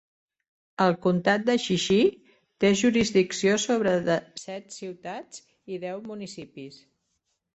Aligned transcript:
El 0.85 0.93
comtat 1.01 1.43
de 1.49 1.55
Jixi 1.65 1.97
té 2.63 2.71
jurisdicció 2.79 3.59
sobre 3.65 3.93
de 4.07 4.15
set 4.45 4.75
ciutats 4.77 5.43
i 5.75 5.81
deu 5.87 6.03
municipis. 6.09 6.81